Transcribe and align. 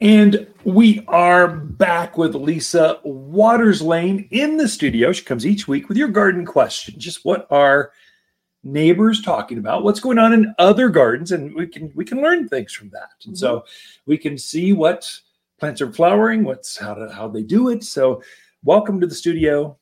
And 0.00 0.48
we 0.64 1.04
are 1.06 1.46
back 1.46 2.18
with 2.18 2.34
Lisa 2.34 2.98
Watters 3.04 3.80
Lain 3.80 4.26
in 4.32 4.56
the 4.56 4.68
studio. 4.68 5.12
She 5.12 5.24
comes 5.24 5.46
each 5.46 5.68
week 5.68 5.88
with 5.88 5.96
your 5.96 6.08
garden 6.08 6.44
question. 6.44 6.98
Just 6.98 7.24
what 7.24 7.46
are 7.48 7.92
neighbors 8.64 9.22
talking 9.22 9.58
about? 9.58 9.84
What's 9.84 10.00
going 10.00 10.18
on 10.18 10.32
in 10.32 10.52
other 10.58 10.88
gardens? 10.88 11.30
And 11.30 11.54
we 11.54 11.68
can 11.68 11.92
we 11.94 12.04
can 12.04 12.20
learn 12.20 12.48
things 12.48 12.72
from 12.72 12.90
that. 12.90 13.10
And 13.24 13.34
mm-hmm. 13.34 13.40
so 13.40 13.64
we 14.04 14.18
can 14.18 14.36
see 14.36 14.72
what 14.72 15.08
plants 15.60 15.80
are 15.80 15.92
flowering, 15.92 16.42
what's 16.42 16.76
how 16.76 16.94
to, 16.94 17.12
how 17.12 17.28
they 17.28 17.44
do 17.44 17.68
it. 17.68 17.84
So 17.84 18.20
welcome 18.64 19.00
to 19.00 19.06
the 19.06 19.14
studio, 19.14 19.78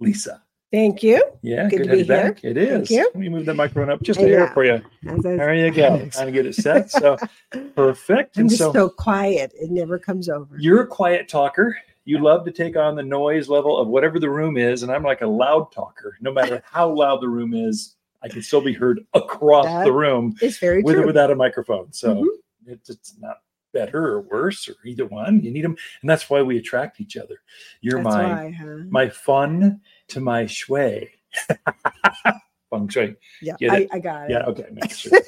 Lisa. 0.00 0.42
Thank 0.76 1.02
you. 1.02 1.24
Yeah, 1.40 1.70
good, 1.70 1.78
good 1.78 1.84
to 1.84 1.90
be 1.92 1.96
here. 2.04 2.06
Back. 2.06 2.44
It 2.44 2.58
is. 2.58 2.70
Thank 2.70 2.90
you. 2.90 3.04
Let 3.04 3.16
me 3.16 3.30
move 3.30 3.46
that 3.46 3.54
microphone 3.54 3.88
up 3.88 4.02
just 4.02 4.20
a 4.20 4.24
hair 4.24 4.48
for 4.48 4.62
you. 4.62 4.82
There 5.02 5.54
you 5.54 5.70
go. 5.70 6.06
Trying 6.10 6.26
to 6.26 6.32
get 6.32 6.44
it 6.44 6.54
set. 6.54 6.90
So 6.90 7.16
perfect. 7.74 8.36
I'm 8.36 8.42
and 8.42 8.50
just 8.50 8.60
so, 8.60 8.74
so 8.74 8.90
quiet. 8.90 9.52
It 9.54 9.70
never 9.70 9.98
comes 9.98 10.28
over. 10.28 10.54
You're 10.58 10.82
a 10.82 10.86
quiet 10.86 11.30
talker. 11.30 11.78
You 12.04 12.18
love 12.18 12.44
to 12.44 12.50
take 12.50 12.76
on 12.76 12.94
the 12.94 13.02
noise 13.02 13.48
level 13.48 13.78
of 13.78 13.88
whatever 13.88 14.20
the 14.20 14.28
room 14.28 14.58
is, 14.58 14.82
and 14.82 14.92
I'm 14.92 15.02
like 15.02 15.22
a 15.22 15.26
loud 15.26 15.72
talker. 15.72 16.18
No 16.20 16.30
matter 16.30 16.62
how 16.70 16.90
loud 16.90 17.22
the 17.22 17.28
room 17.28 17.54
is, 17.54 17.96
I 18.22 18.28
can 18.28 18.42
still 18.42 18.60
be 18.60 18.74
heard 18.74 19.00
across 19.14 19.64
that 19.64 19.84
the 19.84 19.92
room. 19.92 20.36
It's 20.42 20.58
very 20.58 20.82
with 20.82 20.96
true. 20.96 21.04
or 21.04 21.06
without 21.06 21.30
a 21.30 21.36
microphone. 21.36 21.90
So 21.94 22.16
mm-hmm. 22.16 22.72
it's, 22.72 22.90
it's 22.90 23.16
not 23.18 23.38
better 23.72 24.06
or 24.06 24.20
worse 24.20 24.68
or 24.68 24.74
either 24.84 25.06
one. 25.06 25.40
You 25.40 25.50
need 25.50 25.64
them, 25.64 25.76
and 26.02 26.10
that's 26.10 26.28
why 26.28 26.42
we 26.42 26.58
attract 26.58 27.00
each 27.00 27.16
other. 27.16 27.40
You're 27.80 28.02
that's 28.02 28.14
my 28.14 28.34
why, 28.34 28.50
huh? 28.50 28.76
my 28.90 29.08
fun 29.08 29.80
to 30.08 30.20
my 30.20 30.46
shui. 30.46 31.10
Feng 32.70 32.88
shui. 32.88 33.16
Yeah, 33.42 33.56
I, 33.70 33.88
I, 33.92 33.98
got 33.98 34.30
it. 34.30 34.32
Yeah, 34.32 34.44
okay. 34.46 34.66
Sure. 34.88 35.20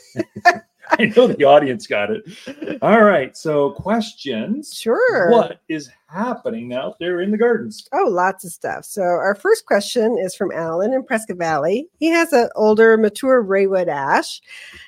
I 0.91 1.13
know 1.17 1.27
the 1.27 1.45
audience 1.45 1.87
got 1.87 2.11
it. 2.11 2.79
All 2.83 3.03
right. 3.03 3.37
So, 3.37 3.71
questions. 3.73 4.75
Sure. 4.75 5.31
What 5.31 5.61
is 5.69 5.91
happening 6.07 6.73
out 6.73 6.99
there 6.99 7.21
in 7.21 7.31
the 7.31 7.39
gardens? 7.39 7.87
Oh, 7.93 8.09
lots 8.09 8.45
of 8.45 8.53
stuff. 8.53 8.85
So, 8.85 9.03
our 9.03 9.35
first 9.35 9.67
question 9.67 10.17
is 10.19 10.35
from 10.35 10.51
Alan 10.53 10.93
in 10.93 11.05
Prescott 11.05 11.37
Valley. 11.37 11.89
He 11.99 12.07
has 12.07 12.33
an 12.33 12.49
older, 12.57 12.97
mature 12.97 13.45
Raywood 13.45 13.89
ash. 13.89 14.41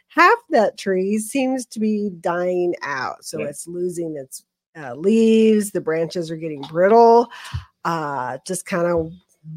Half 0.09 0.39
that 0.51 0.79
tree 0.79 1.19
seems 1.19 1.67
to 1.67 1.81
be 1.81 2.11
dying 2.21 2.75
out. 2.83 3.25
So, 3.25 3.43
it's 3.43 3.67
losing 3.67 4.17
its 4.17 4.45
uh, 4.77 4.95
leaves, 4.95 5.73
the 5.73 5.81
branches 5.81 6.31
are 6.31 6.37
getting 6.37 6.63
brittle. 6.63 7.29
Uh, 7.85 8.39
just 8.47 8.67
kind 8.67 8.87
of 8.87 9.13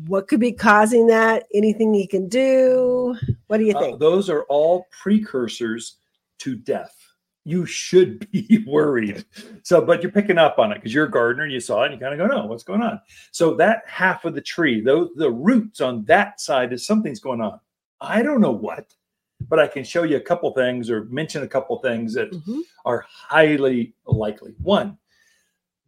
what 0.07 0.27
could 0.27 0.39
be 0.39 0.51
causing 0.51 1.07
that? 1.07 1.45
Anything 1.53 1.93
you 1.93 2.07
can 2.07 2.27
do? 2.27 3.17
What 3.47 3.57
do 3.57 3.65
you 3.65 3.75
uh, 3.75 3.79
think? 3.79 3.95
Uh, 3.95 3.97
those 3.97 4.29
are 4.29 4.43
all 4.43 4.87
precursors 4.91 5.97
to 6.39 6.55
death. 6.55 6.95
You 7.45 7.65
should 7.65 8.31
be 8.31 8.63
worried. 8.65 9.25
So, 9.63 9.81
but 9.81 10.01
you're 10.01 10.11
picking 10.11 10.37
up 10.37 10.59
on 10.59 10.71
it 10.71 10.75
because 10.75 10.93
you're 10.93 11.05
a 11.05 11.11
gardener. 11.11 11.47
You 11.47 11.59
saw 11.59 11.83
it 11.83 11.91
and 11.91 11.95
you 11.95 11.99
kind 11.99 12.19
of 12.19 12.27
go, 12.27 12.33
no, 12.33 12.45
what's 12.45 12.63
going 12.63 12.81
on? 12.81 13.01
So 13.31 13.53
that 13.55 13.83
half 13.87 14.25
of 14.25 14.35
the 14.35 14.41
tree, 14.41 14.81
those 14.81 15.09
the 15.15 15.31
roots 15.31 15.81
on 15.81 16.05
that 16.05 16.39
side 16.39 16.71
is 16.71 16.85
something's 16.85 17.19
going 17.19 17.41
on. 17.41 17.59
I 17.99 18.21
don't 18.21 18.41
know 18.41 18.51
what, 18.51 18.93
but 19.49 19.59
I 19.59 19.67
can 19.67 19.83
show 19.83 20.03
you 20.03 20.17
a 20.17 20.21
couple 20.21 20.51
things 20.53 20.89
or 20.89 21.05
mention 21.05 21.43
a 21.43 21.47
couple 21.47 21.77
things 21.79 22.13
that 22.13 22.31
mm-hmm. 22.31 22.59
are 22.85 23.05
highly 23.09 23.93
likely. 24.05 24.53
One, 24.61 24.97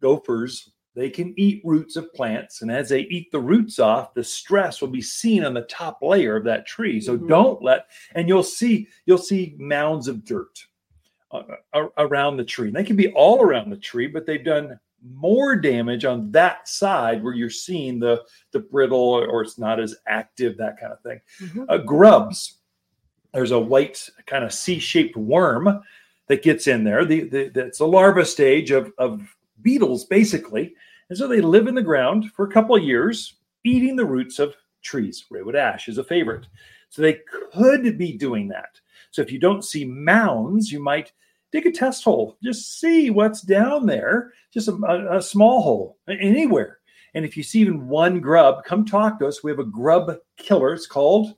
gophers 0.00 0.70
they 0.96 1.10
can 1.10 1.34
eat 1.36 1.60
roots 1.62 1.94
of 1.94 2.12
plants, 2.14 2.62
and 2.62 2.72
as 2.72 2.88
they 2.88 3.02
eat 3.02 3.30
the 3.30 3.38
roots 3.38 3.78
off, 3.78 4.14
the 4.14 4.24
stress 4.24 4.80
will 4.80 4.88
be 4.88 5.02
seen 5.02 5.44
on 5.44 5.54
the 5.54 5.60
top 5.62 5.98
layer 6.00 6.36
of 6.36 6.44
that 6.44 6.66
tree. 6.66 7.00
So 7.00 7.16
mm-hmm. 7.16 7.28
don't 7.28 7.62
let, 7.62 7.86
and 8.14 8.26
you'll 8.26 8.42
see 8.42 8.88
you'll 9.04 9.18
see 9.18 9.54
mounds 9.58 10.08
of 10.08 10.24
dirt 10.24 10.66
uh, 11.30 11.42
around 11.98 12.38
the 12.38 12.44
tree. 12.44 12.68
And 12.68 12.76
they 12.76 12.82
can 12.82 12.96
be 12.96 13.12
all 13.12 13.42
around 13.42 13.70
the 13.70 13.76
tree, 13.76 14.06
but 14.06 14.24
they've 14.24 14.44
done 14.44 14.80
more 15.14 15.54
damage 15.54 16.04
on 16.04 16.32
that 16.32 16.66
side 16.66 17.22
where 17.22 17.34
you're 17.34 17.50
seeing 17.50 18.00
the 18.00 18.24
the 18.52 18.60
brittle 18.60 18.98
or, 18.98 19.42
it's 19.42 19.58
not 19.58 19.78
as 19.78 19.94
active, 20.08 20.56
that 20.56 20.80
kind 20.80 20.92
of 20.92 21.00
thing. 21.02 21.20
Mm-hmm. 21.42 21.64
Uh, 21.68 21.78
grubs. 21.78 22.58
There's 23.34 23.50
a 23.50 23.60
white 23.60 24.08
kind 24.26 24.44
of 24.44 24.52
C-shaped 24.52 25.14
worm 25.14 25.82
that 26.28 26.42
gets 26.42 26.66
in 26.66 26.84
there. 26.84 27.04
The, 27.04 27.28
the, 27.28 27.48
the 27.50 27.76
a 27.80 27.84
larva 27.84 28.24
stage 28.24 28.70
of 28.70 28.92
of 28.96 29.20
beetles 29.66 30.04
basically 30.04 30.72
and 31.08 31.18
so 31.18 31.28
they 31.28 31.40
live 31.40 31.66
in 31.66 31.74
the 31.74 31.82
ground 31.82 32.32
for 32.32 32.46
a 32.46 32.52
couple 32.52 32.74
of 32.74 32.82
years, 32.82 33.36
eating 33.64 33.96
the 33.96 34.04
roots 34.04 34.38
of 34.38 34.54
trees. 34.82 35.24
Raywood 35.32 35.54
ash 35.54 35.88
is 35.88 35.98
a 35.98 36.04
favorite. 36.04 36.46
So 36.88 37.02
they 37.02 37.20
could 37.52 37.98
be 37.98 38.16
doing 38.16 38.48
that. 38.48 38.80
So 39.10 39.22
if 39.22 39.30
you 39.30 39.38
don't 39.38 39.64
see 39.64 39.84
mounds, 39.84 40.72
you 40.72 40.80
might 40.80 41.12
dig 41.52 41.66
a 41.66 41.72
test 41.72 42.04
hole. 42.04 42.36
Just 42.42 42.80
see 42.80 43.10
what's 43.10 43.42
down 43.42 43.86
there, 43.86 44.32
just 44.52 44.68
a, 44.68 45.08
a, 45.10 45.22
small 45.22 45.62
hole 45.62 45.98
anywhere. 46.08 46.78
And 47.14 47.24
if 47.24 47.36
you 47.36 47.42
see 47.42 47.60
even 47.60 47.88
one 47.88 48.20
grub, 48.20 48.64
come 48.64 48.84
talk 48.84 49.18
to 49.18 49.26
us. 49.26 49.42
We 49.42 49.50
have 49.50 49.60
a 49.60 49.64
grub 49.64 50.16
killer. 50.36 50.74
It's 50.74 50.86
called 50.86 51.34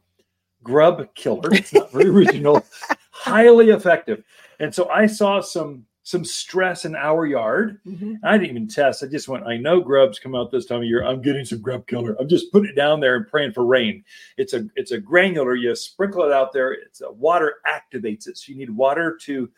Grub 0.62 1.14
Killer. 1.14 1.52
It's 1.52 1.72
not 1.72 1.92
very 1.92 2.08
original, 2.08 2.64
highly 3.10 3.70
effective. 3.70 4.24
And 4.60 4.74
so 4.74 4.88
I 4.88 5.06
saw 5.06 5.40
some 5.40 5.84
some 6.08 6.24
stress 6.24 6.86
in 6.86 6.96
our 6.96 7.26
yard. 7.26 7.78
Mm-hmm. 7.86 8.14
I 8.24 8.38
didn't 8.38 8.56
even 8.56 8.66
test. 8.66 9.02
I 9.02 9.08
just 9.08 9.28
went, 9.28 9.46
I 9.46 9.58
know 9.58 9.78
grubs 9.78 10.19
come 10.19 10.34
out 10.34 10.50
this 10.50 10.64
time 10.64 10.78
of 10.78 10.84
year. 10.84 11.04
I'm 11.04 11.20
getting 11.20 11.44
some 11.44 11.60
grub 11.60 11.86
killer. 11.86 12.16
I'm 12.19 12.30
just 12.30 12.50
putting 12.50 12.70
it 12.70 12.74
down 12.74 13.00
there 13.00 13.16
and 13.16 13.28
praying 13.28 13.52
for 13.52 13.66
rain. 13.66 14.02
It's 14.38 14.54
a 14.54 14.66
it's 14.74 14.92
a 14.92 14.98
granular. 14.98 15.54
You 15.54 15.76
sprinkle 15.76 16.22
it 16.22 16.32
out 16.32 16.54
there. 16.54 16.72
It's 16.72 17.02
a 17.02 17.12
water 17.12 17.56
activates 17.66 18.26
it. 18.26 18.38
So 18.38 18.52
you 18.52 18.56
need 18.56 18.70
water 18.70 19.19
to 19.24 19.50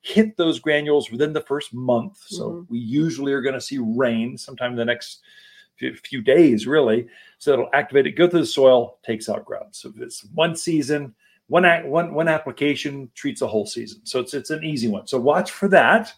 hit 0.00 0.34
those 0.38 0.58
granules 0.58 1.10
within 1.10 1.34
the 1.34 1.42
first 1.42 1.74
month. 1.74 2.16
So 2.26 2.52
mm-hmm. 2.52 2.72
we 2.72 2.78
usually 2.78 3.34
are 3.34 3.42
going 3.42 3.52
to 3.52 3.60
see 3.60 3.76
rain 3.78 4.38
sometime 4.38 4.70
in 4.70 4.78
the 4.78 4.86
next 4.86 5.20
few 5.76 6.22
days, 6.22 6.66
really. 6.66 7.06
So 7.36 7.52
it'll 7.52 7.68
activate 7.74 8.06
it, 8.06 8.12
go 8.12 8.26
through 8.26 8.40
the 8.40 8.46
soil, 8.46 8.96
takes 9.04 9.28
out 9.28 9.44
grubs. 9.44 9.76
So 9.76 9.90
if 9.90 10.00
it's 10.00 10.24
one 10.32 10.56
season, 10.56 11.14
one 11.48 11.64
one 11.88 12.14
one 12.14 12.28
application 12.28 13.10
treats 13.14 13.42
a 13.42 13.46
whole 13.46 13.66
season. 13.66 14.00
So 14.04 14.20
it's 14.20 14.34
it's 14.34 14.50
an 14.50 14.64
easy 14.64 14.88
one. 14.88 15.06
So 15.06 15.18
watch 15.18 15.50
for 15.50 15.68
that, 15.68 16.12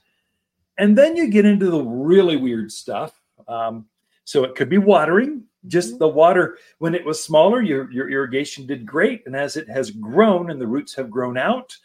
and 0.79 0.97
then 0.99 1.17
you 1.17 1.29
get 1.29 1.47
into 1.47 1.71
the 1.71 1.83
really 1.83 2.37
weird 2.37 2.71
stuff. 2.71 3.21
Um, 3.49 3.87
so 4.25 4.45
it 4.45 4.55
could 4.55 4.69
be 4.69 4.79
watering. 4.79 5.45
Just 5.67 5.91
mm-hmm. 5.91 5.99
the 5.99 6.09
water 6.09 6.59
when 6.79 6.95
it 6.95 7.05
was 7.05 7.23
smaller, 7.23 7.63
your 7.63 7.91
your 7.91 8.11
irrigation 8.11 8.67
did 8.67 8.87
great, 8.87 9.23
and 9.27 9.37
as 9.37 9.57
it 9.57 9.69
has 9.69 9.91
grown 9.91 10.51
and 10.51 10.61
the 10.61 10.67
roots 10.67 10.95
have 10.95 11.11
grown 11.11 11.39
out, 11.39 11.77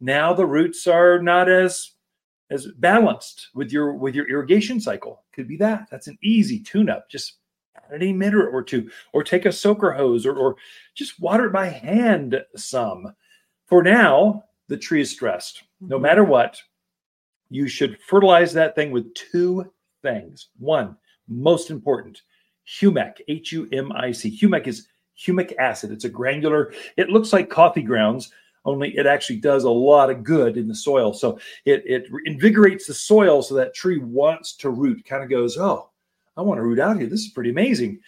now 0.00 0.32
the 0.32 0.46
roots 0.46 0.86
are 0.86 1.20
not 1.20 1.48
as 1.50 1.92
as 2.50 2.66
balanced 2.78 3.48
with 3.54 3.70
your 3.70 3.92
with 3.94 4.14
your 4.14 4.28
irrigation 4.28 4.80
cycle. 4.80 5.24
Could 5.32 5.48
be 5.48 5.56
that. 5.58 5.88
That's 5.90 6.06
an 6.06 6.18
easy 6.22 6.60
tune 6.60 6.88
up. 6.88 7.10
Just 7.10 7.38
a 7.92 8.12
minute 8.12 8.48
or 8.52 8.62
two, 8.62 8.90
or 9.12 9.22
take 9.22 9.46
a 9.46 9.52
soaker 9.52 9.92
hose, 9.92 10.26
or, 10.26 10.34
or 10.36 10.56
just 10.94 11.20
water 11.20 11.46
it 11.46 11.52
by 11.52 11.66
hand 11.66 12.40
some. 12.56 13.14
For 13.66 13.82
now, 13.82 14.44
the 14.68 14.76
tree 14.76 15.00
is 15.00 15.10
stressed. 15.10 15.62
No 15.80 15.96
mm-hmm. 15.96 16.02
matter 16.02 16.24
what, 16.24 16.60
you 17.50 17.68
should 17.68 17.98
fertilize 18.00 18.52
that 18.52 18.74
thing 18.74 18.90
with 18.90 19.14
two 19.14 19.70
things. 20.02 20.48
One, 20.58 20.96
most 21.28 21.70
important, 21.70 22.22
humic, 22.66 23.20
H 23.28 23.52
U 23.52 23.68
M 23.72 23.92
I 23.92 24.12
C. 24.12 24.30
Humic 24.30 24.66
is 24.66 24.88
humic 25.18 25.54
acid. 25.58 25.90
It's 25.90 26.04
a 26.04 26.08
granular, 26.08 26.72
it 26.96 27.08
looks 27.08 27.32
like 27.32 27.50
coffee 27.50 27.82
grounds, 27.82 28.30
only 28.64 28.96
it 28.96 29.06
actually 29.06 29.38
does 29.38 29.64
a 29.64 29.70
lot 29.70 30.10
of 30.10 30.22
good 30.22 30.56
in 30.56 30.68
the 30.68 30.74
soil. 30.74 31.12
So 31.12 31.40
it, 31.64 31.82
it 31.86 32.06
invigorates 32.26 32.86
the 32.86 32.94
soil 32.94 33.42
so 33.42 33.54
that 33.54 33.74
tree 33.74 33.98
wants 33.98 34.54
to 34.56 34.70
root, 34.70 35.04
kind 35.04 35.22
of 35.22 35.30
goes, 35.30 35.56
oh, 35.56 35.90
I 36.38 36.42
want 36.42 36.58
to 36.58 36.62
root 36.62 36.78
out 36.78 36.98
here. 36.98 37.08
This 37.08 37.24
is 37.24 37.32
pretty 37.32 37.50
amazing. 37.50 37.98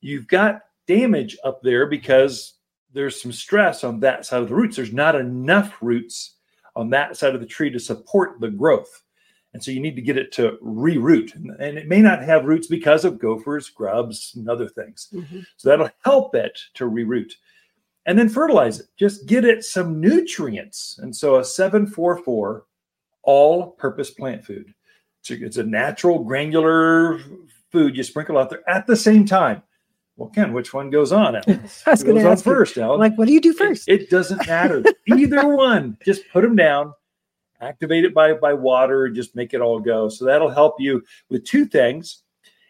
You've 0.00 0.26
got 0.26 0.60
damage 0.86 1.36
up 1.44 1.62
there 1.62 1.86
because 1.86 2.54
there's 2.92 3.20
some 3.20 3.32
stress 3.32 3.84
on 3.84 4.00
that 4.00 4.26
side 4.26 4.42
of 4.42 4.48
the 4.48 4.54
roots. 4.54 4.76
There's 4.76 4.92
not 4.92 5.14
enough 5.14 5.76
roots 5.80 6.34
on 6.74 6.90
that 6.90 7.16
side 7.16 7.34
of 7.34 7.40
the 7.40 7.46
tree 7.46 7.70
to 7.70 7.80
support 7.80 8.40
the 8.40 8.50
growth. 8.50 9.02
And 9.54 9.62
so 9.62 9.70
you 9.70 9.80
need 9.80 9.96
to 9.96 10.02
get 10.02 10.18
it 10.18 10.32
to 10.32 10.58
reroot. 10.62 11.34
And 11.34 11.78
it 11.78 11.88
may 11.88 12.02
not 12.02 12.22
have 12.22 12.44
roots 12.44 12.66
because 12.66 13.04
of 13.06 13.18
gophers, 13.18 13.70
grubs, 13.70 14.34
and 14.36 14.50
other 14.50 14.68
things. 14.68 15.08
Mm-hmm. 15.14 15.40
So 15.56 15.68
that'll 15.68 15.90
help 16.04 16.34
it 16.34 16.58
to 16.74 16.84
reroot. 16.84 17.32
And 18.04 18.18
then 18.18 18.28
fertilize 18.28 18.80
it. 18.80 18.86
Just 18.98 19.26
get 19.26 19.44
it 19.44 19.64
some 19.64 20.00
nutrients. 20.00 20.98
And 21.00 21.14
so 21.14 21.36
a 21.36 21.44
744 21.44 22.66
all 23.22 23.70
purpose 23.72 24.10
plant 24.10 24.44
food. 24.44 24.74
It's 25.28 25.56
a 25.56 25.64
natural 25.64 26.22
granular 26.22 27.18
food 27.76 27.94
you 27.94 28.02
sprinkle 28.02 28.38
out 28.38 28.48
there 28.48 28.68
at 28.68 28.86
the 28.86 28.96
same 28.96 29.26
time. 29.26 29.62
Well, 30.16 30.30
Ken, 30.30 30.54
which 30.54 30.72
one 30.72 30.88
goes 30.88 31.12
on? 31.12 31.34
Was 31.86 32.02
goes 32.02 32.24
on 32.24 32.36
first, 32.38 32.78
Alan. 32.78 32.98
Like, 32.98 33.18
what 33.18 33.26
do 33.26 33.34
you 33.34 33.40
do 33.40 33.52
first? 33.52 33.86
It, 33.86 34.02
it 34.02 34.10
doesn't 34.10 34.46
matter. 34.46 34.82
Either 35.06 35.46
one. 35.56 35.98
Just 36.02 36.22
put 36.32 36.40
them 36.40 36.56
down, 36.56 36.94
activate 37.60 38.06
it 38.06 38.14
by 38.14 38.32
by 38.32 38.54
water, 38.54 39.10
just 39.10 39.36
make 39.36 39.52
it 39.52 39.60
all 39.60 39.78
go. 39.78 40.08
So 40.08 40.24
that'll 40.24 40.48
help 40.48 40.76
you 40.80 41.02
with 41.28 41.44
two 41.44 41.66
things. 41.66 42.22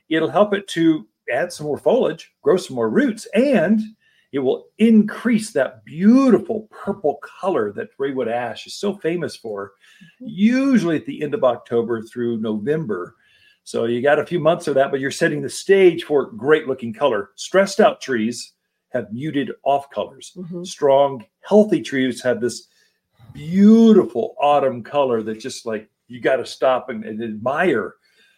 It'll 0.08 0.30
help 0.30 0.54
it 0.54 0.66
to 0.68 1.06
add 1.32 1.52
some 1.52 1.66
more 1.66 1.78
foliage, 1.78 2.32
grow 2.42 2.56
some 2.56 2.74
more 2.74 2.90
roots, 2.90 3.28
and 3.32 3.80
it 4.32 4.40
will 4.40 4.66
increase 4.78 5.52
that 5.52 5.84
beautiful 5.84 6.68
purple 6.70 7.20
color 7.22 7.72
that 7.72 7.96
Raywood 7.96 8.30
ash 8.30 8.66
is 8.66 8.74
so 8.74 8.96
famous 8.96 9.36
for. 9.36 9.72
Mm-hmm. 10.20 10.26
usually 10.26 10.96
at 10.96 11.06
the 11.06 11.22
end 11.22 11.32
of 11.32 11.44
October 11.44 12.02
through 12.02 12.38
November. 12.38 13.14
So 13.66 13.86
you 13.86 14.00
got 14.00 14.20
a 14.20 14.24
few 14.24 14.38
months 14.38 14.68
of 14.68 14.76
that, 14.76 14.92
but 14.92 15.00
you're 15.00 15.10
setting 15.10 15.42
the 15.42 15.48
stage 15.50 16.04
for 16.04 16.30
great 16.30 16.68
looking 16.68 16.92
color. 16.92 17.30
Stressed 17.34 17.80
out 17.80 18.00
trees 18.00 18.52
have 18.90 19.12
muted 19.12 19.50
off 19.64 19.90
colors. 19.90 20.32
Mhm. 20.36 20.64
Strong, 20.64 21.26
healthy 21.40 21.82
trees 21.82 22.22
have 22.22 22.40
this 22.40 22.68
beautiful 23.32 24.36
autumn 24.40 24.84
color 24.84 25.20
that 25.24 25.40
just 25.40 25.66
like 25.66 25.90
you 26.06 26.20
got 26.20 26.36
to 26.36 26.46
stop 26.46 26.90
and, 26.90 27.04
and 27.04 27.20
admire 27.20 27.96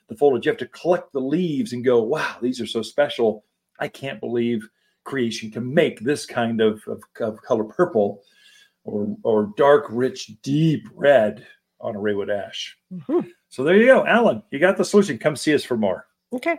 the 0.08 0.16
foliage. 0.16 0.46
You 0.46 0.50
have 0.52 0.58
to 0.60 0.66
collect 0.68 1.12
the 1.12 1.20
leaves 1.20 1.74
and 1.74 1.84
go, 1.84 2.02
wow, 2.02 2.36
these 2.40 2.58
are 2.58 2.66
so 2.66 2.80
special. 2.80 3.44
I 3.78 3.88
can't 3.88 4.20
believe 4.20 4.66
creation 5.04 5.50
can 5.50 5.74
make 5.74 6.00
this 6.00 6.24
kind 6.24 6.62
of, 6.62 6.82
of, 6.88 7.02
of 7.20 7.42
color 7.42 7.64
purple 7.64 8.22
or, 8.84 9.14
or 9.24 9.52
dark, 9.58 9.88
rich, 9.90 10.40
deep 10.40 10.88
red 10.94 11.46
on 11.82 11.96
a 11.96 11.98
Raywood 11.98 12.34
ash. 12.34 12.78
Mhm. 12.90 13.28
So 13.48 13.64
there 13.64 13.76
you 13.76 13.86
go, 13.86 14.06
Alan. 14.06 14.42
You 14.50 14.58
got 14.58 14.76
the 14.76 14.84
solution. 14.84 15.18
Come 15.18 15.36
see 15.36 15.54
us 15.54 15.64
for 15.64 15.76
more. 15.76 16.06
Okay. 16.32 16.56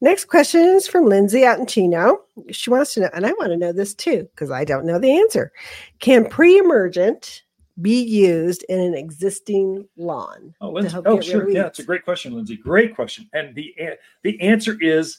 Next 0.00 0.26
question 0.26 0.60
is 0.60 0.86
from 0.86 1.06
Lindsay 1.06 1.44
out 1.44 1.58
in 1.58 1.66
Chino. 1.66 2.20
She 2.50 2.70
wants 2.70 2.94
to 2.94 3.00
know, 3.00 3.10
and 3.14 3.26
I 3.26 3.32
want 3.32 3.50
to 3.50 3.56
know 3.56 3.72
this 3.72 3.94
too, 3.94 4.28
because 4.34 4.50
I 4.50 4.64
don't 4.64 4.86
know 4.86 4.98
the 4.98 5.16
answer. 5.16 5.52
Can 5.98 6.28
pre 6.28 6.58
emergent 6.58 7.42
be 7.80 8.02
used 8.02 8.64
in 8.68 8.80
an 8.80 8.94
existing 8.94 9.86
lawn? 9.96 10.54
Oh, 10.60 10.70
Lindsay. 10.70 10.96
Oh, 11.04 11.20
sure. 11.20 11.48
Yeah, 11.50 11.66
it's 11.66 11.78
a 11.78 11.84
great 11.84 12.04
question, 12.04 12.34
Lindsay. 12.34 12.56
Great 12.56 12.94
question. 12.94 13.28
And 13.32 13.54
the 13.54 13.74
the 14.22 14.40
answer 14.40 14.76
is 14.80 15.18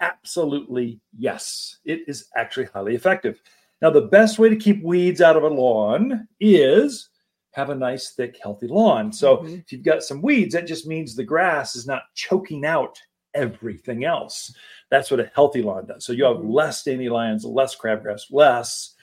absolutely 0.00 1.00
yes. 1.18 1.78
It 1.84 2.02
is 2.06 2.28
actually 2.36 2.66
highly 2.66 2.94
effective. 2.94 3.40
Now, 3.82 3.90
the 3.90 4.02
best 4.02 4.38
way 4.38 4.48
to 4.50 4.56
keep 4.56 4.82
weeds 4.82 5.20
out 5.20 5.36
of 5.36 5.42
a 5.42 5.48
lawn 5.48 6.28
is 6.38 7.09
have 7.52 7.70
a 7.70 7.74
nice, 7.74 8.10
thick, 8.10 8.38
healthy 8.42 8.68
lawn. 8.68 9.12
So, 9.12 9.38
Mhm. 9.38 9.60
if 9.60 9.72
you've 9.72 9.82
got 9.82 10.02
some 10.02 10.22
weeds, 10.22 10.54
that 10.54 10.66
just 10.66 10.86
means 10.86 11.14
the 11.14 11.24
grass 11.24 11.74
is 11.74 11.86
not 11.86 12.02
choking 12.14 12.64
out 12.64 12.98
everything 13.34 14.04
else. 14.04 14.54
That's 14.90 15.10
what 15.10 15.20
a 15.20 15.30
healthy 15.34 15.62
lawn 15.62 15.86
does. 15.86 16.04
So, 16.04 16.12
you 16.12 16.24
have 16.24 16.38
Mhm. 16.38 16.52
less 16.52 16.82
dandelions, 16.82 17.44
less 17.44 17.76
crabgrass, 17.76 18.22
less 18.30 18.94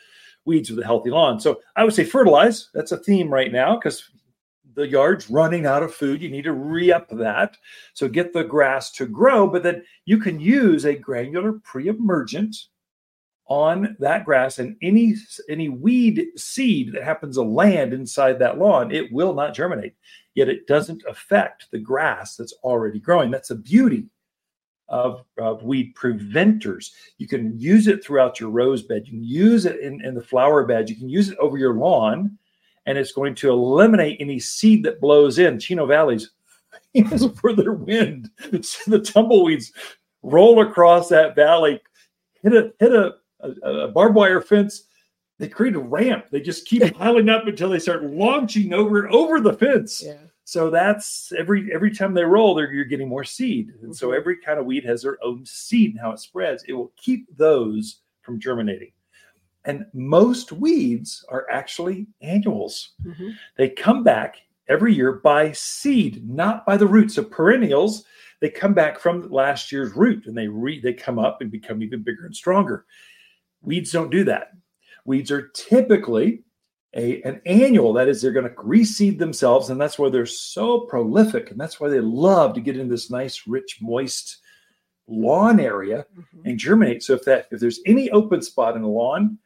weeds 0.45 0.69
with 0.69 0.79
a 0.79 0.85
healthy 0.85 1.09
lawn. 1.09 1.39
So, 1.39 1.61
I 1.75 1.83
would 1.83 1.93
say 1.93 2.05
fertilize. 2.05 2.69
That's 2.73 2.93
a 2.93 2.97
theme 2.97 3.29
right 3.29 3.51
now 3.51 3.75
because 3.75 4.09
the 4.75 4.87
yard's 4.87 5.29
running 5.29 5.65
out 5.65 5.83
of 5.83 5.93
food. 5.93 6.21
You 6.21 6.29
need 6.29 6.43
to 6.43 6.53
re 6.53 6.91
up 6.91 7.09
that. 7.09 7.57
So 7.93 8.07
get 8.07 8.31
the 8.31 8.43
grass 8.43 8.91
to 8.91 9.07
grow, 9.07 9.47
but 9.47 9.63
then 9.63 9.83
you 10.05 10.19
can 10.19 10.39
use 10.39 10.85
a 10.85 10.93
granular 10.95 11.53
pre 11.63 11.87
emergent 11.87 12.55
on 13.49 13.95
that 13.99 14.25
grass 14.25 14.59
and 14.59 14.75
any 14.81 15.15
any 15.49 15.69
weed 15.69 16.27
seed 16.35 16.91
that 16.93 17.03
happens 17.03 17.35
to 17.35 17.41
land 17.41 17.93
inside 17.93 18.39
that 18.39 18.57
lawn 18.57 18.91
it 18.91 19.11
will 19.11 19.33
not 19.33 19.53
germinate. 19.53 19.93
Yet 20.35 20.49
it 20.49 20.67
doesn't 20.67 21.03
affect 21.07 21.71
the 21.71 21.79
grass 21.79 22.35
that's 22.35 22.53
already 22.63 22.99
growing. 22.99 23.31
That's 23.31 23.49
the 23.49 23.55
beauty 23.55 24.05
of, 24.89 25.23
of 25.37 25.63
weed 25.63 25.95
preventers. 25.95 26.93
You 27.17 27.27
can 27.27 27.57
use 27.59 27.87
it 27.87 28.03
throughout 28.03 28.39
your 28.39 28.49
rose 28.49 28.83
bed. 28.83 29.03
You 29.05 29.13
can 29.13 29.23
use 29.23 29.65
it 29.65 29.79
in, 29.79 30.03
in 30.05 30.13
the 30.13 30.21
flower 30.21 30.65
bed. 30.65 30.89
You 30.89 30.95
can 30.95 31.09
use 31.09 31.29
it 31.29 31.37
over 31.39 31.57
your 31.57 31.75
lawn 31.75 32.37
and 32.85 32.97
it's 32.97 33.11
going 33.11 33.35
to 33.35 33.49
eliminate 33.49 34.17
any 34.19 34.39
seed 34.39 34.83
that 34.83 35.01
blows 35.01 35.39
in. 35.39 35.59
Chino 35.59 35.85
Valley's 35.85 36.31
famous 36.93 37.25
for 37.39 37.53
their 37.53 37.73
wind. 37.73 38.29
The 38.87 38.99
tumbleweeds 38.99 39.71
roll 40.23 40.61
across 40.61 41.09
that 41.09 41.35
valley, 41.35 41.81
hit 42.41 42.53
a 42.53 42.71
hit 42.79 42.93
a, 42.93 43.15
a, 43.41 43.49
a 43.69 43.87
barbed 43.89 44.15
wire 44.15 44.41
fence. 44.41 44.83
They 45.39 45.47
create 45.47 45.75
a 45.75 45.79
ramp. 45.79 46.25
They 46.31 46.41
just 46.41 46.65
keep 46.65 46.81
piling 46.97 47.29
up 47.29 47.45
until 47.47 47.69
they 47.69 47.79
start 47.79 48.03
launching 48.03 48.73
over 48.73 49.07
over 49.09 49.39
the 49.39 49.53
fence. 49.53 50.01
Yeah. 50.03 50.17
So 50.43 50.69
that's 50.69 51.31
every 51.37 51.71
every 51.73 51.93
time 51.93 52.13
they 52.13 52.23
roll, 52.23 52.55
they're, 52.55 52.71
you're 52.71 52.85
getting 52.85 53.09
more 53.09 53.23
seed. 53.25 53.73
And 53.83 53.95
so 53.95 54.09
Mhm. 54.09 54.17
every 54.17 54.37
kind 54.37 54.59
of 54.59 54.65
weed 54.65 54.85
has 54.85 55.01
their 55.03 55.17
own 55.23 55.45
seed 55.45 55.91
and 55.91 55.99
how 55.99 56.11
it 56.11 56.19
spreads. 56.19 56.63
It 56.67 56.73
will 56.73 56.93
keep 56.97 57.27
those 57.37 58.01
from 58.21 58.39
germinating. 58.39 58.91
And 59.65 59.85
most 59.93 60.53
weeds 60.53 61.25
are 61.27 61.45
actually 61.51 62.07
annuals. 62.21 62.93
Mhm. 63.05 63.35
They 63.57 63.69
come 63.69 64.03
back 64.03 64.37
every 64.69 64.93
year 64.93 65.13
by 65.13 65.51
seed, 65.51 66.27
not 66.29 66.65
by 66.65 66.77
the 66.77 66.87
roots. 66.87 67.15
So 67.15 67.23
perennials, 67.23 68.05
they 68.39 68.49
come 68.49 68.73
back 68.73 68.99
from 68.99 69.29
last 69.29 69.71
year's 69.71 69.93
root 69.93 70.25
and 70.27 70.37
they 70.37 70.47
re, 70.47 70.79
they 70.79 70.93
come 70.93 71.19
up 71.19 71.41
and 71.41 71.51
become 71.51 71.83
even 71.83 72.01
bigger 72.03 72.25
and 72.25 72.35
stronger. 72.35 72.85
Weeds 73.61 73.91
don't 73.91 74.11
do 74.11 74.23
that. 74.25 74.51
Weeds 75.05 75.31
are 75.31 75.49
typically 75.49 76.43
a, 76.95 77.21
an 77.23 77.41
annual. 77.45 77.93
That 77.93 78.07
is, 78.07 78.21
they're 78.21 78.31
going 78.31 78.47
to 78.49 78.55
reseed 78.55 79.19
themselves, 79.19 79.69
and 79.69 79.79
that's 79.79 79.99
why 79.99 80.09
they're 80.09 80.25
so 80.25 80.81
prolific, 80.81 81.51
and 81.51 81.59
that's 81.59 81.79
why 81.79 81.89
they 81.89 81.99
love 81.99 82.53
to 82.55 82.61
get 82.61 82.77
in 82.77 82.87
this 82.89 83.09
nice, 83.11 83.47
rich, 83.47 83.79
moist 83.81 84.37
lawn 85.07 85.59
area 85.59 86.05
Mhm. 86.17 86.41
and 86.45 86.59
germinate. 86.59 87.01
So 87.03 87.13
if 87.13 87.23
that 87.25 87.47
if 87.51 87.59
there's 87.61 87.79
any 87.85 88.09
open 88.11 88.41
spot 88.41 88.75
in 88.75 88.81
the 88.81 88.87
lawn, 88.89 89.37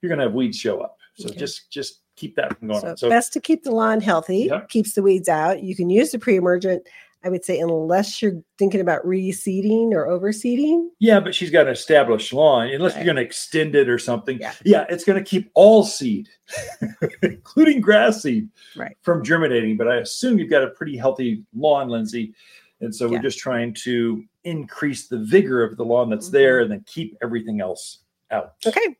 you're 0.00 0.08
going 0.08 0.18
to 0.20 0.24
have 0.26 0.34
weeds 0.34 0.56
show 0.58 0.80
up. 0.80 0.98
So 1.16 1.28
Okay. 1.28 1.38
just 1.38 1.70
just 1.70 2.00
keep 2.14 2.36
that 2.36 2.56
from 2.58 2.68
going 2.68 2.80
So. 2.80 2.94
So 2.94 3.08
best 3.08 3.32
to 3.32 3.40
keep 3.40 3.64
the 3.64 3.72
lawn 3.72 4.00
healthy, 4.00 4.50
keeps 4.68 4.92
the 4.94 5.02
weeds 5.02 5.28
out. 5.28 5.62
You 5.62 5.74
can 5.74 5.90
use 5.90 6.12
the 6.12 6.18
pre-emergent, 6.18 6.86
I 7.22 7.28
would 7.28 7.44
say, 7.44 7.58
unless 7.58 8.22
you're 8.22 8.42
thinking 8.58 8.80
about 8.80 9.04
reseeding 9.04 9.92
or 9.92 10.06
overseeding. 10.06 10.88
yeah, 11.00 11.20
but 11.20 11.34
she's 11.34 11.50
got 11.50 11.66
an 11.66 11.72
established 11.72 12.32
lawn. 12.32 12.68
Unless 12.68 12.92
Right. 12.94 13.04
you're 13.04 13.12
going 13.14 13.22
to 13.22 13.22
extend 13.26 13.74
it 13.74 13.88
or 13.90 13.98
something. 13.98 14.40
Yeah. 14.64 14.86
it's 14.88 15.04
going 15.04 15.22
to 15.22 15.28
keep 15.28 15.50
all 15.54 15.84
seed, 15.84 16.28
including 17.22 17.80
grass 17.80 18.22
seed, 18.22 18.48
Right. 18.76 18.96
from 19.02 19.22
germinating. 19.22 19.76
But 19.76 19.88
I 19.88 19.96
assume 19.96 20.38
you've 20.38 20.50
got 20.50 20.62
a 20.62 20.68
pretty 20.70 20.96
healthy 20.96 21.44
lawn, 21.54 21.88
Lindsay. 21.88 22.32
And 22.80 22.94
so 22.94 23.04
Yeah. 23.06 23.12
we're 23.18 23.22
just 23.22 23.38
trying 23.38 23.74
to 23.84 24.24
increase 24.44 25.08
the 25.08 25.18
vigor 25.18 25.62
of 25.62 25.76
the 25.76 25.84
lawn 25.84 26.08
that's 26.08 26.28
Mhm. 26.28 26.32
there 26.32 26.60
and 26.60 26.70
then 26.70 26.82
keep 26.86 27.16
everything 27.22 27.60
else 27.60 27.98
out. 28.30 28.54
Okay. 28.66 28.96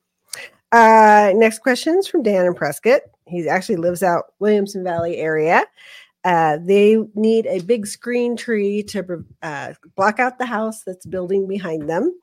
Uh, 0.73 1.33
next 1.35 1.61
question 1.61 1.99
is 1.99 2.07
from 2.07 2.23
Dan 2.23 2.45
and 2.47 2.55
Prescott. 2.55 3.01
He 3.27 3.49
actually 3.49 3.77
lives 3.77 4.03
out 4.03 4.35
Williamson 4.39 4.85
Valley 4.85 5.17
area. 5.17 5.65
Uh, 6.25 6.59
they 6.63 6.99
need 7.15 7.47
a 7.47 7.61
big 7.61 7.87
screen 7.87 8.37
tree 8.37 8.83
to 8.83 9.25
uh, 9.43 9.73
block 9.97 10.19
out 10.19 10.39
the 10.39 10.47
house 10.47 10.83
that's 10.85 11.07
building 11.07 11.47
behind 11.47 11.89
them. 11.89 12.15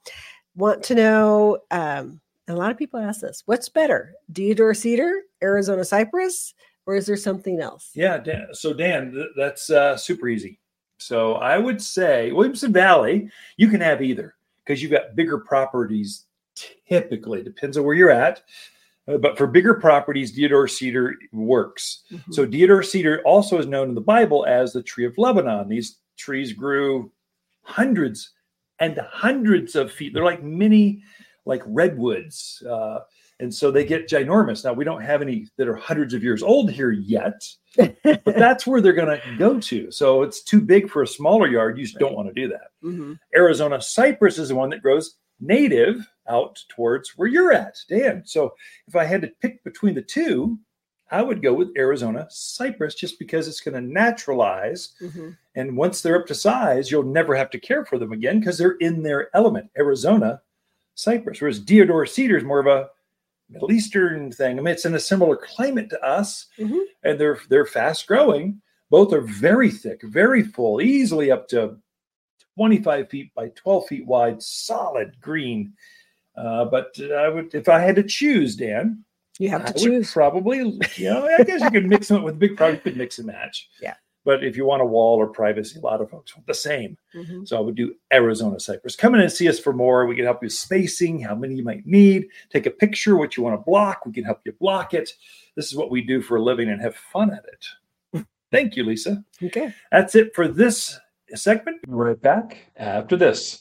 Want 0.55 0.83
to 0.83 0.95
know, 0.95 1.59
um, 1.71 2.21
a 2.47 2.55
lot 2.55 2.71
of 2.71 2.77
people 2.77 2.99
ask 2.99 3.21
this: 3.21 3.43
What's 3.45 3.69
better, 3.69 4.13
Deodar 4.31 4.75
cedar, 4.75 5.21
Arizona 5.41 5.83
cypress, 5.83 6.53
or 6.85 6.95
is 6.95 7.05
there 7.05 7.17
something 7.17 7.59
else? 7.59 7.91
Yeah, 7.93 8.17
Dan. 8.17 8.47
So 8.53 8.73
Dan, 8.73 9.11
th- 9.11 9.27
that's 9.35 9.69
uh, 9.69 9.97
super 9.97 10.27
easy. 10.27 10.59
So 10.97 11.35
I 11.35 11.57
would 11.57 11.81
say 11.81 12.31
Williamson 12.31 12.73
Valley, 12.73 13.29
you 13.57 13.67
can 13.67 13.81
have 13.81 14.01
either 14.01 14.35
because 14.65 14.81
you've 14.81 14.91
got 14.91 15.15
bigger 15.15 15.37
properties. 15.37 16.25
Typically, 16.87 17.43
depends 17.43 17.77
on 17.77 17.83
where 17.83 17.93
you're 17.93 18.09
at, 18.09 18.41
Uh, 19.07 19.17
but 19.17 19.37
for 19.37 19.47
bigger 19.47 19.73
properties, 19.73 20.35
Deodar 20.37 20.69
cedar 20.69 21.15
works. 21.31 22.03
Mhm. 22.11 22.33
So 22.33 22.45
Deodar 22.45 22.83
cedar 22.85 23.21
also 23.23 23.57
is 23.57 23.65
known 23.67 23.89
in 23.89 23.95
the 23.95 24.01
Bible 24.01 24.45
as 24.47 24.73
the 24.73 24.83
tree 24.83 25.05
of 25.05 25.17
Lebanon. 25.17 25.69
These 25.69 25.99
trees 26.17 26.53
grew 26.53 27.11
hundreds 27.63 28.33
and 28.79 28.97
hundreds 28.97 29.75
of 29.75 29.91
feet. 29.91 30.13
They're 30.13 30.23
like 30.23 30.43
mini, 30.43 31.01
like 31.45 31.63
redwoods, 31.65 32.61
uh, 32.69 32.99
and 33.39 33.53
so 33.53 33.69
they 33.71 33.85
get 33.85 34.09
ginormous. 34.09 34.63
Now 34.65 34.73
we 34.73 34.83
don't 34.83 35.01
have 35.01 35.21
any 35.21 35.47
that 35.57 35.67
are 35.67 35.75
hundreds 35.75 36.13
of 36.13 36.23
years 36.23 36.41
old 36.43 36.71
here 36.71 36.91
yet, 36.91 37.39
but 37.75 37.95
that's 38.25 38.65
where 38.67 38.81
they're 38.81 38.93
going 38.93 39.19
to 39.19 39.35
go 39.37 39.59
to. 39.59 39.91
So 39.91 40.23
it's 40.23 40.41
too 40.43 40.59
big 40.59 40.89
for 40.89 41.03
a 41.03 41.07
smaller 41.07 41.47
yard. 41.47 41.77
You 41.77 41.85
just 41.85 41.99
don't 41.99 42.15
want 42.15 42.27
to 42.27 42.33
do 42.33 42.47
that. 42.49 42.71
Mhm. 42.83 43.19
Arizona 43.35 43.79
cypress 43.81 44.37
is 44.39 44.49
the 44.49 44.55
one 44.55 44.69
that 44.71 44.81
grows 44.81 45.17
native 45.39 46.05
out 46.27 46.63
towards 46.69 47.17
where 47.17 47.27
you're 47.27 47.51
at, 47.53 47.77
Dan. 47.89 48.23
So 48.25 48.53
if 48.87 48.95
I 48.95 49.03
had 49.05 49.21
to 49.21 49.31
pick 49.41 49.63
between 49.63 49.95
the 49.95 50.01
two, 50.01 50.57
I 51.09 51.21
would 51.21 51.41
go 51.41 51.53
with 51.53 51.75
Arizona 51.77 52.27
cypress 52.29 52.93
just 52.95 53.17
because 53.17 53.47
it's 53.47 53.61
going 53.61 53.75
to 53.75 53.81
naturalize. 53.93 54.93
Mhm. 55.01 55.37
And 55.55 55.77
once 55.77 56.01
they're 56.01 56.19
up 56.19 56.27
to 56.27 56.35
size, 56.35 56.91
you'll 56.91 57.03
never 57.03 57.33
have 57.35 57.49
to 57.51 57.59
care 57.59 57.85
for 57.85 57.97
them 57.97 58.11
again 58.11 58.39
because 58.39 58.57
they're 58.57 58.77
in 58.81 59.03
their 59.03 59.29
element. 59.35 59.71
Arizona 59.77 60.41
cypress, 60.95 61.39
whereas 61.39 61.63
Deodar 61.63 62.07
cedar 62.09 62.37
is 62.37 62.43
more 62.43 62.59
of 62.59 62.67
a 62.67 62.89
Middle 63.49 63.71
Eastern 63.71 64.29
thing. 64.29 64.59
I 64.59 64.61
mean, 64.61 64.73
it's 64.73 64.85
in 64.85 64.95
a 64.95 64.99
similar 64.99 65.37
climate 65.37 65.89
to 65.91 66.03
us, 66.03 66.47
Mhm. 66.57 66.83
and 67.03 67.17
they're 67.17 67.39
they're 67.47 67.65
fast 67.65 68.05
growing. 68.05 68.61
Both 68.89 69.13
are 69.13 69.21
very 69.21 69.71
thick, 69.71 70.01
very 70.03 70.43
full, 70.43 70.81
easily 70.81 71.31
up 71.31 71.47
to 71.49 71.77
25 72.55 73.09
feet 73.09 73.33
by 73.33 73.47
12 73.49 73.87
feet 73.87 74.05
wide, 74.05 74.41
solid 74.41 75.21
green. 75.21 75.73
Uh, 76.37 76.65
but 76.65 76.95
I 77.01 77.29
would, 77.29 77.53
if 77.55 77.67
I 77.67 77.79
had 77.79 77.95
to 77.95 78.03
choose, 78.03 78.55
Dan, 78.55 79.03
You 79.39 79.49
have 79.49 79.65
to 79.65 79.73
would 79.73 79.81
choose. 79.81 80.13
probably, 80.13 80.59
you 80.95 81.09
know, 81.09 81.27
I 81.39 81.43
guess 81.43 81.61
you 81.61 81.71
could 81.71 81.87
mix 81.87 82.07
them 82.09 82.17
up 82.17 82.23
with 82.23 82.37
big 82.39 82.55
product, 82.55 82.85
you 82.85 82.91
could 82.91 82.97
mix 82.97 83.17
and 83.17 83.27
match. 83.27 83.69
Yeah. 83.81 83.95
But 84.23 84.43
if 84.43 84.57
you 84.57 84.65
want 84.65 84.81
a 84.81 84.85
wall 84.85 85.15
or 85.17 85.27
privacy, 85.27 85.79
a 85.79 85.81
lot 85.81 86.01
of 86.01 86.09
folks 86.09 86.35
want 86.35 86.45
the 86.47 86.53
same. 86.53 86.97
Mhm. 87.15 87.47
So 87.47 87.55
I 87.57 87.61
would 87.61 87.75
do 87.75 87.95
Arizona 88.11 88.59
cypress. 88.59 88.95
Come 88.97 89.15
in 89.15 89.21
and 89.21 89.31
see 89.31 89.47
us 89.47 89.57
for 89.57 89.71
more. 89.71 90.05
We 90.05 90.17
can 90.17 90.25
help 90.25 90.43
you 90.43 90.47
with 90.47 90.53
spacing, 90.53 91.21
how 91.21 91.33
many 91.33 91.55
you 91.55 91.63
might 91.63 91.85
need. 91.87 92.27
Take 92.49 92.65
a 92.65 92.71
picture, 92.71 93.15
what 93.15 93.37
you 93.37 93.43
want 93.43 93.57
to 93.57 93.63
block. 93.63 94.05
We 94.05 94.11
can 94.11 94.25
help 94.25 94.41
you 94.43 94.51
block 94.59 94.93
it. 94.93 95.11
This 95.55 95.67
is 95.67 95.75
what 95.77 95.89
we 95.91 96.01
do 96.01 96.21
for 96.21 96.35
a 96.35 96.41
living 96.41 96.67
and 96.69 96.81
have 96.81 96.97
fun 96.97 97.31
at 97.31 97.45
it. 97.45 98.25
Thank 98.51 98.75
you, 98.75 98.83
Lisa. 98.83 99.23
Okay. 99.41 99.73
That's 99.93 100.13
it 100.13 100.35
for 100.35 100.49
this 100.49 100.99
segment. 101.33 101.79
We're 101.87 102.07
right 102.09 102.21
back 102.21 102.57
after 102.75 103.15
this. 103.15 103.55